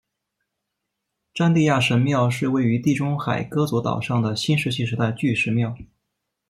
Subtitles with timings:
[1.31, 5.77] 詹蒂亚神庙是位于地中海戈佐岛上的新石器时代巨石庙。